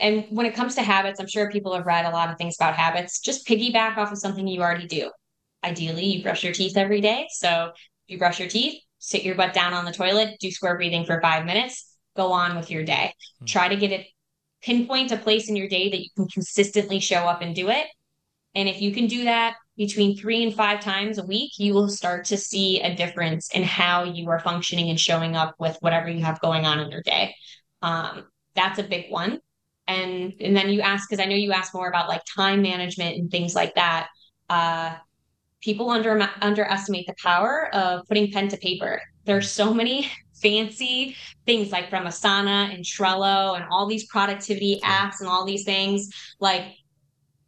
[0.00, 2.56] and when it comes to habits, I'm sure people have read a lot of things
[2.56, 3.20] about habits.
[3.20, 5.10] Just piggyback off of something you already do.
[5.62, 7.26] Ideally, you brush your teeth every day.
[7.30, 10.76] So if you brush your teeth, sit your butt down on the toilet, do square
[10.76, 13.12] breathing for five minutes, go on with your day.
[13.36, 13.44] Mm-hmm.
[13.46, 14.06] Try to get it,
[14.62, 17.86] pinpoint a place in your day that you can consistently show up and do it.
[18.54, 21.88] And if you can do that between three and five times a week, you will
[21.88, 26.08] start to see a difference in how you are functioning and showing up with whatever
[26.08, 27.34] you have going on in your day.
[27.82, 29.40] Um, that's a big one
[29.90, 33.16] and and then you ask because i know you asked more about like time management
[33.16, 34.08] and things like that
[34.50, 34.94] uh,
[35.60, 39.00] people under underestimate the power of putting pen to paper.
[39.24, 40.10] There's so many
[40.42, 45.64] fancy things like from asana and trello and all these productivity apps and all these
[45.64, 46.08] things.
[46.40, 46.64] Like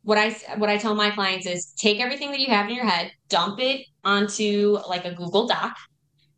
[0.03, 2.85] what i what i tell my clients is take everything that you have in your
[2.85, 5.77] head dump it onto like a google doc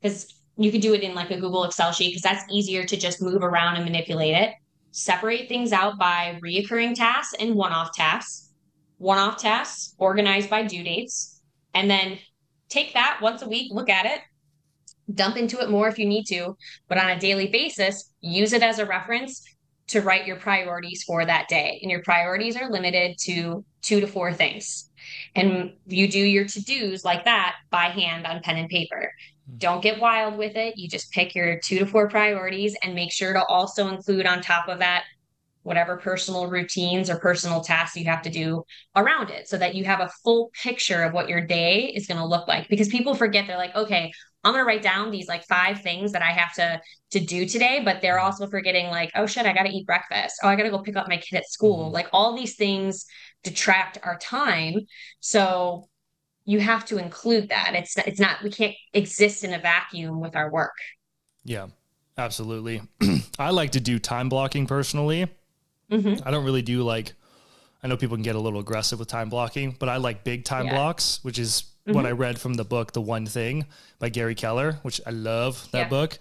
[0.03, 2.95] because you could do it in like a google excel sheet because that's easier to
[2.95, 4.51] just move around and manipulate it
[4.95, 8.53] separate things out by reoccurring tasks and one off tasks,
[8.99, 11.43] one off tasks organized by due dates,
[11.75, 12.17] and then
[12.69, 14.21] take that once a week, look at it,
[15.13, 16.57] dump into it more if you need to,
[16.89, 19.43] but on a daily basis, use it as a reference
[19.89, 21.81] to write your priorities for that day.
[21.83, 24.91] And your priorities are limited to two to four things.
[25.35, 29.11] And you do your to dos like that by hand on pen and paper.
[29.59, 30.77] Don't get wild with it.
[30.77, 34.41] You just pick your two to four priorities and make sure to also include on
[34.41, 35.05] top of that
[35.63, 38.63] whatever personal routines or personal tasks you have to do
[38.97, 42.19] around it so that you have a full picture of what your day is going
[42.19, 42.69] to look like.
[42.69, 44.13] Because people forget they're like okay
[44.45, 46.79] i'm going to write down these like five things that i have to
[47.11, 50.39] to do today but they're also forgetting like oh shit i got to eat breakfast.
[50.43, 51.87] Oh i got to go pick up my kid at school.
[51.87, 51.95] Mm-hmm.
[51.95, 53.07] like all these things
[53.45, 54.81] detract our time.
[55.21, 55.89] So
[56.45, 57.73] you have to include that.
[57.75, 60.75] It's it's not we can't exist in a vacuum with our work.
[61.45, 61.69] Yeah,
[62.19, 62.83] absolutely.
[63.39, 65.29] I like to do time blocking personally.
[65.91, 66.27] Mm-hmm.
[66.27, 67.13] I don't really do like.
[67.83, 70.45] I know people can get a little aggressive with time blocking, but I like big
[70.45, 70.73] time yeah.
[70.73, 71.95] blocks, which is mm-hmm.
[71.95, 73.67] what I read from the book, The One Thing
[73.99, 75.89] by Gary Keller, which I love that yeah.
[75.89, 76.17] book.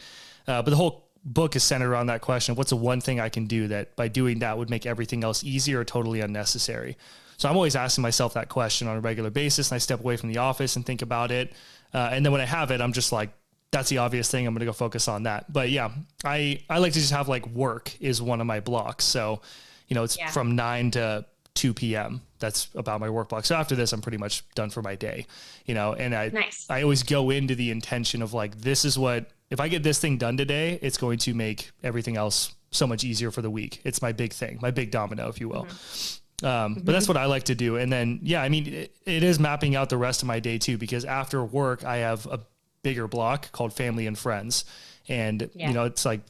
[0.46, 3.30] Uh, but the whole book is centered around that question what's the one thing I
[3.30, 6.98] can do that by doing that would make everything else easier or totally unnecessary?
[7.44, 9.70] So I'm always asking myself that question on a regular basis.
[9.70, 11.52] And I step away from the office and think about it.
[11.94, 13.34] Uh, and then when I have it, I'm just like,
[13.70, 14.48] that's the obvious thing.
[14.48, 15.52] I'm going to go focus on that.
[15.52, 15.92] But yeah,
[16.24, 19.04] I, I like to just have like work is one of my blocks.
[19.04, 19.42] So,
[19.90, 20.30] you know, it's yeah.
[20.30, 21.26] from nine to
[21.56, 22.22] 2 p.m.
[22.40, 23.44] That's about my work block.
[23.44, 25.28] So after this, I'm pretty much done for my day,
[25.66, 26.66] you know, and I, nice.
[26.70, 30.00] I always go into the intention of like, this is what, if I get this
[30.00, 33.82] thing done today, it's going to make everything else so much easier for the week.
[33.84, 35.66] It's my big thing, my big domino, if you will.
[35.66, 36.23] Mm-hmm.
[36.42, 36.84] Um, mm-hmm.
[36.84, 37.78] But that's what I like to do.
[37.78, 40.58] And then, yeah, I mean, it, it is mapping out the rest of my day
[40.58, 42.40] too, because after work, I have a
[42.82, 44.66] bigger block called family and friends.
[45.08, 45.68] And, yeah.
[45.68, 46.22] you know, it's like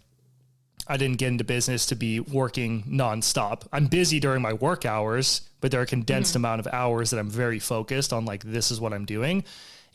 [0.87, 3.67] I didn't get into business to be working nonstop.
[3.71, 6.45] I'm busy during my work hours, but there are a condensed mm-hmm.
[6.45, 9.45] amount of hours that I'm very focused on, like, this is what I'm doing.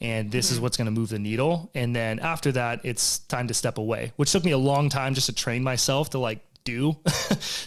[0.00, 0.54] And this mm-hmm.
[0.54, 1.70] is what's going to move the needle.
[1.74, 5.14] And then after that, it's time to step away, which took me a long time
[5.14, 6.96] just to train myself to like do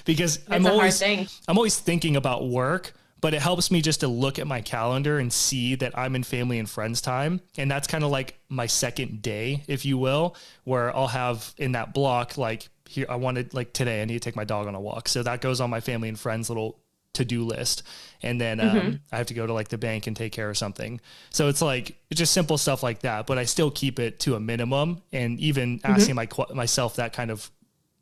[0.05, 4.07] because it's I'm always, I'm always thinking about work, but it helps me just to
[4.07, 7.41] look at my calendar and see that I'm in family and friends time.
[7.57, 11.73] And that's kind of like my second day, if you will, where I'll have in
[11.73, 14.75] that block, like here, I wanted like today, I need to take my dog on
[14.75, 15.07] a walk.
[15.07, 16.79] So that goes on my family and friends little
[17.13, 17.83] to-do list
[18.23, 18.95] and then um, mm-hmm.
[19.11, 21.61] i have to go to like the bank and take care of something so it's
[21.61, 25.01] like it's just simple stuff like that but i still keep it to a minimum
[25.11, 25.91] and even mm-hmm.
[25.91, 27.51] asking my myself that kind of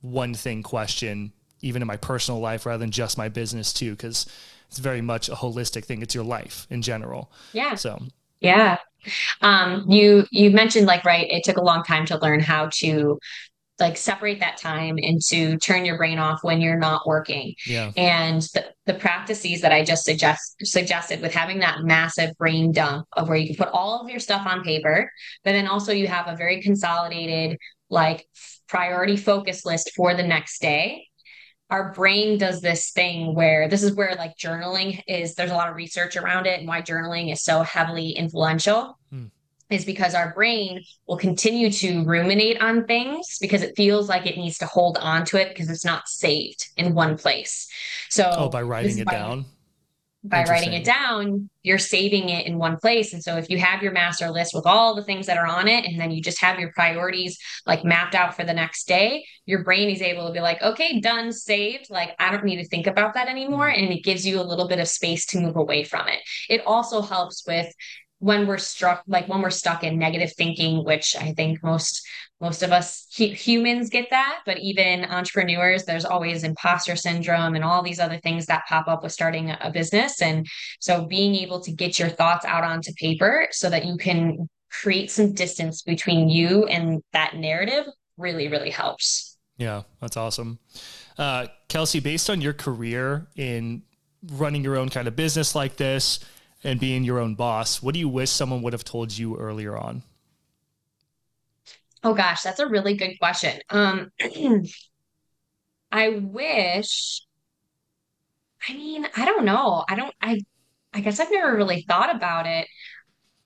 [0.02, 4.26] one thing question even in my personal life rather than just my business too because
[4.70, 6.02] it's very much a holistic thing.
[6.02, 7.32] It's your life in general.
[7.54, 7.76] Yeah.
[7.76, 8.02] So
[8.40, 8.78] yeah.
[9.42, 13.18] Um, you you mentioned like right, it took a long time to learn how to
[13.80, 17.56] like separate that time and to turn your brain off when you're not working.
[17.66, 17.92] Yeah.
[17.96, 23.08] And the, the practices that I just suggest suggested with having that massive brain dump
[23.14, 25.10] of where you can put all of your stuff on paper,
[25.46, 27.58] but then also you have a very consolidated
[27.90, 28.28] like
[28.68, 31.08] priority focus list for the next day.
[31.70, 35.70] Our brain does this thing where this is where like journaling is there's a lot
[35.70, 39.26] of research around it and why journaling is so heavily influential hmm.
[39.70, 44.38] is because our brain will continue to ruminate on things because it feels like it
[44.38, 47.68] needs to hold on to it because it's not saved in one place.
[48.10, 49.46] So oh by writing it by, down
[50.24, 53.14] by writing it down, you're saving it in one place.
[53.14, 55.68] And so if you have your master list with all the things that are on
[55.70, 59.24] it, and then you just have your priorities like mapped out for the next day,
[59.46, 61.90] your brain is able to be like, okay, done, saved.
[61.90, 63.70] Like, I don't need to think about that anymore.
[63.70, 63.84] Mm-hmm.
[63.84, 66.20] And it gives you a little bit of space to move away from it.
[66.50, 67.74] It also helps with
[68.20, 72.06] when we're struck like when we're stuck in negative thinking which i think most
[72.42, 77.82] most of us humans get that but even entrepreneurs there's always imposter syndrome and all
[77.82, 80.22] these other things that pop up with starting a business.
[80.22, 80.48] And
[80.80, 85.10] so being able to get your thoughts out onto paper so that you can create
[85.12, 87.86] some distance between you and that narrative
[88.18, 89.38] really really helps.
[89.58, 90.60] Yeah that's awesome.
[91.18, 93.84] Uh, kelsey based on your career in
[94.34, 96.20] running your own kind of business like this
[96.64, 99.78] and being your own boss, what do you wish someone would have told you earlier
[99.78, 100.04] on?
[102.04, 103.60] Oh gosh, that's a really good question.
[103.70, 104.12] Um
[105.92, 107.22] I wish
[108.68, 109.84] I mean, I don't know.
[109.90, 110.42] I don't I
[110.94, 112.68] I guess I've never really thought about it.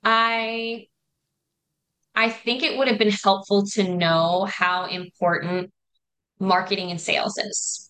[0.04, 0.88] I
[2.16, 5.72] I think it would have been helpful to know how important
[6.40, 7.83] marketing and sales is.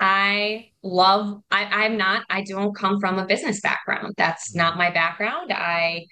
[0.00, 4.14] I love, I, I'm not, I don't come from a business background.
[4.16, 4.58] That's mm-hmm.
[4.58, 5.52] not my background.
[5.52, 6.06] I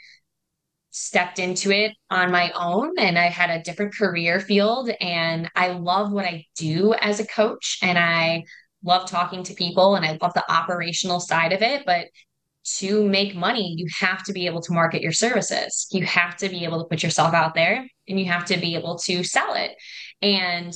[0.90, 5.68] stepped into it on my own and I had a different career field and I
[5.68, 8.45] love what I do as a coach and I
[8.85, 11.85] love talking to people and I love the operational side of it.
[11.87, 12.09] But
[12.77, 15.88] to make money, you have to be able to market your services.
[15.90, 18.75] You have to be able to put yourself out there and you have to be
[18.77, 19.73] able to sell it.
[20.21, 20.73] And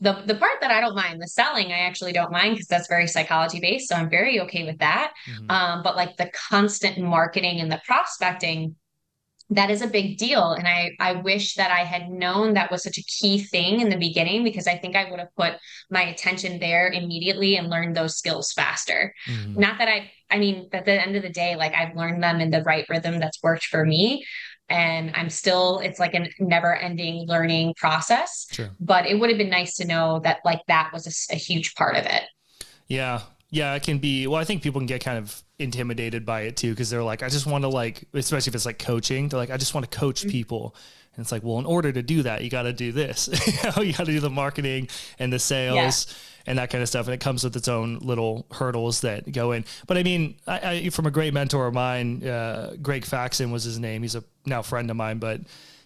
[0.00, 2.88] the the part that I don't mind, the selling, I actually don't mind because that's
[2.88, 3.88] very psychology based.
[3.88, 5.12] So I'm very okay with that.
[5.28, 5.50] Mm-hmm.
[5.50, 8.76] Um, but like the constant marketing and the prospecting,
[9.50, 10.52] that is a big deal.
[10.52, 13.90] And I I wish that I had known that was such a key thing in
[13.90, 15.54] the beginning because I think I would have put
[15.90, 19.14] my attention there immediately and learned those skills faster.
[19.28, 19.60] Mm-hmm.
[19.60, 22.40] Not that I I mean, at the end of the day, like I've learned them
[22.40, 24.24] in the right rhythm that's worked for me
[24.70, 28.46] and I'm still it's like a never ending learning process.
[28.50, 28.70] Sure.
[28.80, 31.74] But it would have been nice to know that like that was a, a huge
[31.74, 32.22] part of it.
[32.86, 33.20] Yeah.
[33.50, 34.26] yeah, it can be.
[34.26, 37.22] Well, I think people can get kind of intimidated by it too because they're like,
[37.22, 39.28] I just want to like, especially if it's like coaching.
[39.28, 40.30] They're like, I just want to coach mm-hmm.
[40.30, 40.74] people.
[41.16, 43.28] And it's like, well, in order to do that, you got to do this.
[43.76, 46.14] you got to do the marketing and the sales yeah.
[46.46, 47.06] and that kind of stuff.
[47.06, 49.64] And it comes with its own little hurdles that go in.
[49.86, 53.64] But I mean, I, I, from a great mentor of mine, uh, Greg Faxon was
[53.64, 54.02] his name.
[54.02, 55.40] He's a now friend of mine, but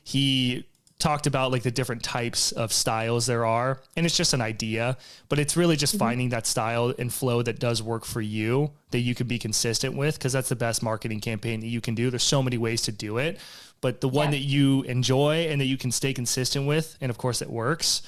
[0.05, 0.67] he
[0.99, 4.97] talked about like the different types of styles there are and it's just an idea
[5.29, 5.99] but it's really just mm-hmm.
[5.99, 9.97] finding that style and flow that does work for you that you can be consistent
[9.97, 12.81] with because that's the best marketing campaign that you can do there's so many ways
[12.81, 13.39] to do it
[13.85, 14.39] but the one yeah.
[14.39, 18.01] that you enjoy and that you can stay consistent with and of course it works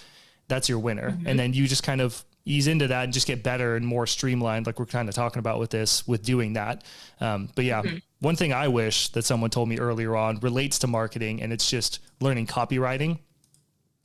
[0.49, 1.27] that's your winner mm-hmm.
[1.27, 4.07] and then you just kind of ease into that and just get better and more
[4.07, 6.83] streamlined like we're kind of talking about with this with doing that
[7.21, 7.99] um, but yeah mm-hmm.
[8.21, 11.69] one thing i wish that someone told me earlier on relates to marketing and it's
[11.69, 13.19] just learning copywriting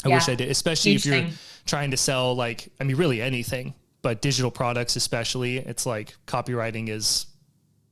[0.04, 0.16] i yeah.
[0.16, 1.34] wish i did especially Huge if you're thing.
[1.66, 6.90] trying to sell like i mean really anything but digital products especially it's like copywriting
[6.90, 7.28] is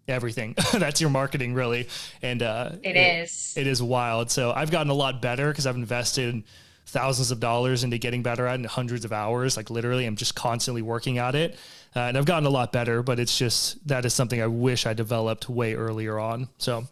[0.10, 1.88] everything that's your marketing really
[2.22, 5.68] and uh it, it is it is wild so i've gotten a lot better because
[5.68, 6.44] i've invested
[6.90, 9.56] thousands of dollars into getting better at it hundreds of hours.
[9.56, 11.56] Like literally, I'm just constantly working at it.
[11.96, 14.86] Uh, and I've gotten a lot better, but it's just that is something I wish
[14.86, 16.50] I developed way earlier on.
[16.58, 16.86] So,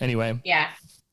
[0.00, 0.40] anyway.
[0.44, 0.68] Yeah.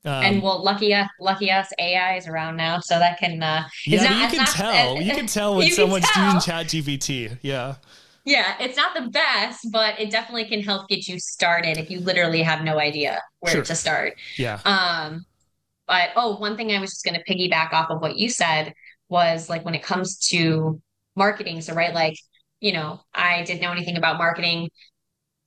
[0.05, 3.43] Um, and well, lucky us, lucky us, AI is around now, so that can.
[3.43, 4.97] Uh, yeah, not, you can not, tell.
[4.97, 7.37] Uh, you can tell when someone's using Chat GPT.
[7.41, 7.75] Yeah.
[8.25, 11.99] Yeah, it's not the best, but it definitely can help get you started if you
[11.99, 13.63] literally have no idea where sure.
[13.63, 14.15] to start.
[14.37, 14.59] Yeah.
[14.65, 15.25] Um,
[15.87, 18.73] but oh, one thing I was just going to piggyback off of what you said
[19.09, 20.81] was like when it comes to
[21.15, 21.61] marketing.
[21.61, 22.15] So, right, like,
[22.59, 24.69] you know, I didn't know anything about marketing.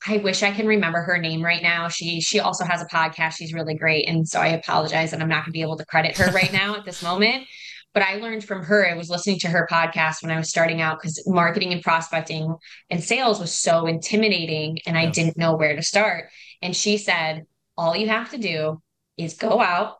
[0.06, 1.88] I wish I can remember her name right now.
[1.88, 3.34] She she also has a podcast.
[3.36, 4.08] She's really great.
[4.08, 6.52] And so I apologize that I'm not going to be able to credit her right
[6.52, 7.46] now at this moment.
[7.94, 8.88] But I learned from her.
[8.88, 12.56] I was listening to her podcast when I was starting out because marketing and prospecting
[12.88, 16.30] and sales was so intimidating and I didn't know where to start.
[16.62, 17.42] And she said,
[17.76, 18.80] all you have to do
[19.18, 19.96] is go out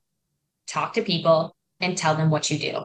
[0.67, 2.81] talk to people and tell them what you do.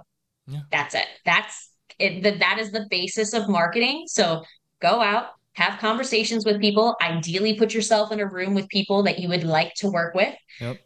[0.47, 0.61] Yeah.
[0.71, 1.05] That's it.
[1.25, 2.23] That's it.
[2.23, 4.05] The, that is the basis of marketing.
[4.07, 4.43] So
[4.81, 6.95] go out, have conversations with people.
[7.01, 10.33] Ideally, put yourself in a room with people that you would like to work with.
[10.59, 10.77] Yep.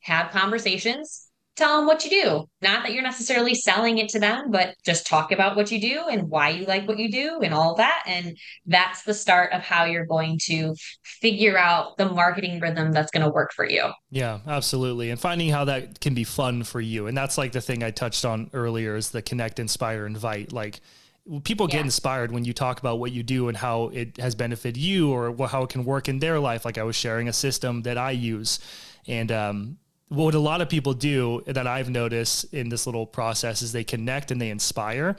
[0.00, 1.27] Have conversations
[1.58, 2.48] tell them what you do.
[2.62, 6.04] Not that you're necessarily selling it to them, but just talk about what you do
[6.08, 8.04] and why you like what you do and all that.
[8.06, 13.10] And that's the start of how you're going to figure out the marketing rhythm that's
[13.10, 13.90] going to work for you.
[14.10, 15.10] Yeah, absolutely.
[15.10, 17.06] And finding how that can be fun for you.
[17.08, 20.52] And that's like the thing I touched on earlier is the connect, inspire, invite.
[20.52, 20.80] Like,
[21.44, 21.84] people get yeah.
[21.84, 25.46] inspired when you talk about what you do and how it has benefited you or
[25.46, 26.64] how it can work in their life.
[26.64, 28.60] Like I was sharing a system that I use,
[29.06, 29.76] and um,
[30.08, 33.84] what a lot of people do that I've noticed in this little process is they
[33.84, 35.16] connect and they inspire,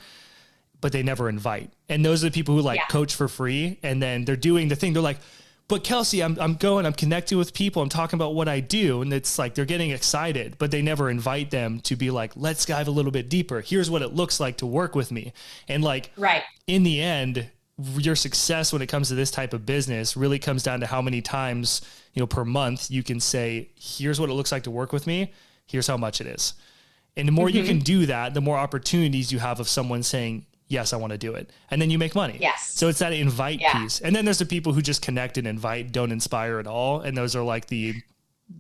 [0.82, 1.71] but they never invite.
[1.88, 2.86] And those are the people who like yeah.
[2.88, 4.93] coach for free and then they're doing the thing.
[4.93, 5.19] They're like,
[5.67, 7.84] but Kelsey, I'm, I'm going, I'm connecting with people.
[7.84, 9.04] I'm talking about what I do.
[9.04, 12.65] And it's like, they're getting excited, but they never invite them to be like, let's
[12.65, 13.62] dive a little bit deeper.
[13.62, 15.32] Here's what it looks like to work with me.
[15.67, 16.41] And like, right.
[16.65, 20.63] in the end, your success when it comes to this type of business really comes
[20.63, 21.82] down to how many times
[22.13, 25.08] you know per month you can say here's what it looks like to work with
[25.08, 25.34] me
[25.65, 26.54] here's how much it is
[27.15, 27.58] and the more mm-hmm.
[27.58, 31.12] you can do that the more opportunities you have of someone saying yes i want
[31.12, 33.74] to do it and then you make money yes so it's that invite yeah.
[33.74, 37.02] piece and then there's the people who just connect and invite don't inspire at all
[37.02, 37.93] and those are like the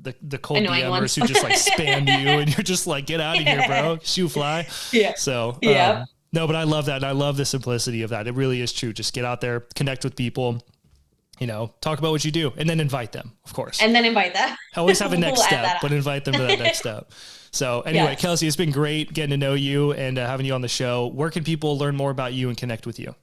[0.01, 3.19] the, the cold Annoying DMers who just like spam you and you're just like, get
[3.19, 3.97] out of here, bro.
[4.03, 4.67] Shoo fly.
[4.91, 5.13] Yeah.
[5.15, 6.01] So, yeah.
[6.01, 6.97] Um, no, but I love that.
[6.97, 8.27] And I love the simplicity of that.
[8.27, 8.93] It really is true.
[8.93, 10.63] Just get out there, connect with people,
[11.39, 13.81] you know, talk about what you do and then invite them, of course.
[13.81, 14.55] And then invite them.
[14.75, 17.11] Always have a next we'll step, but invite them to that next step.
[17.51, 18.15] So anyway.
[18.15, 21.07] Kelsey, it's been great getting to know you and uh, having you on the show.
[21.07, 23.15] Where can people learn more about you and connect with you?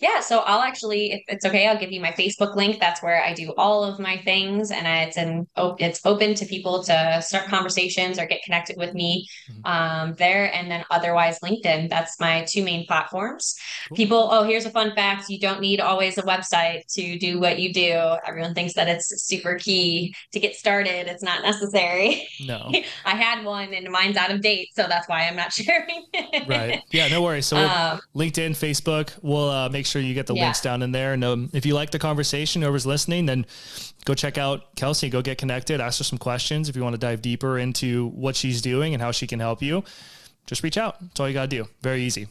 [0.00, 2.78] Yeah, so I'll actually, if it's okay, I'll give you my Facebook link.
[2.80, 5.46] That's where I do all of my things, and it's an
[5.78, 9.66] it's open to people to start conversations or get connected with me mm-hmm.
[9.66, 10.54] um, there.
[10.54, 11.88] And then otherwise, LinkedIn.
[11.88, 13.56] That's my two main platforms.
[13.88, 13.96] Cool.
[13.96, 17.58] People, oh, here's a fun fact: you don't need always a website to do what
[17.58, 18.16] you do.
[18.26, 21.06] Everyone thinks that it's super key to get started.
[21.06, 22.28] It's not necessary.
[22.44, 22.70] No,
[23.04, 26.04] I had one, and mine's out of date, so that's why I'm not sharing.
[26.46, 26.82] right.
[26.90, 27.08] Yeah.
[27.08, 27.46] No worries.
[27.46, 29.10] So um, LinkedIn, Facebook.
[29.22, 30.44] We'll uh, make sure you get the yeah.
[30.44, 31.12] links down in there.
[31.12, 33.46] And um, if you like the conversation, whoever's listening, then
[34.04, 36.68] go check out Kelsey, go get connected, ask her some questions.
[36.68, 39.62] If you want to dive deeper into what she's doing and how she can help
[39.62, 39.84] you,
[40.46, 41.00] just reach out.
[41.00, 41.68] That's all you got to do.
[41.82, 42.26] Very easy.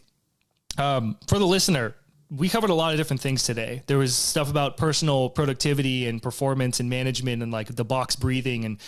[0.78, 1.96] Um, for the listener,
[2.30, 3.84] we covered a lot of different things today.
[3.88, 8.66] There was stuff about personal productivity and performance and management and like the box breathing
[8.66, 8.80] and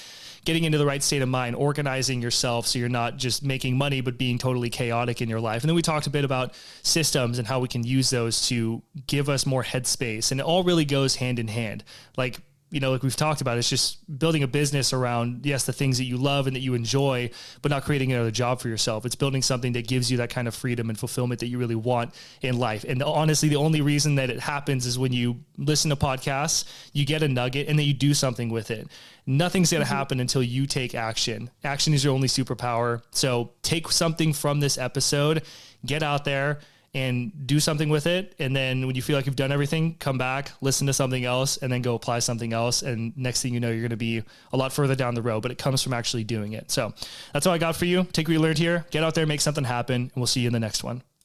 [0.48, 4.00] getting into the right state of mind, organizing yourself so you're not just making money,
[4.00, 5.62] but being totally chaotic in your life.
[5.62, 8.82] And then we talked a bit about systems and how we can use those to
[9.08, 10.32] give us more headspace.
[10.32, 11.84] And it all really goes hand in hand.
[12.16, 12.39] Like
[12.70, 15.97] you know, like we've talked about, it's just building a business around, yes, the things
[15.99, 17.30] that you love and that you enjoy,
[17.61, 19.05] but not creating another job for yourself.
[19.05, 21.76] It's building something that gives you that kind of freedom and fulfillment that you really
[21.76, 22.84] want in life.
[22.84, 27.05] And honestly, the only reason that it happens is when you listen to podcasts, you
[27.05, 28.89] get a nugget and then you do something with it.
[29.26, 29.95] Nothing's going to mm-hmm.
[29.95, 31.49] happen until you take action.
[31.63, 33.01] Action is your only superpower.
[33.11, 35.43] So take something from this episode,
[35.86, 36.59] get out there
[36.94, 38.36] and do something with it.
[38.40, 41.58] And then when you feel like you've done everything, come back, listen to something else,
[41.58, 42.82] and then go apply something else.
[42.82, 45.42] And next thing you know, you're going to be a lot further down the road,
[45.42, 46.72] but it comes from actually doing it.
[46.72, 46.94] So
[47.34, 48.04] that's all I got for you.
[48.14, 50.48] Take what you learned here, get out there, make something happen, and we'll see you
[50.48, 51.04] in the next one.